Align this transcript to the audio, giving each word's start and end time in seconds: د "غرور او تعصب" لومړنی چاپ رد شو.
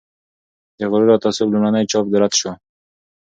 د 0.77 0.79
"غرور 0.89 1.09
او 1.13 1.21
تعصب" 1.23 1.47
لومړنی 1.51 1.83
چاپ 1.91 2.05
رد 2.21 2.33
شو. 2.39 2.51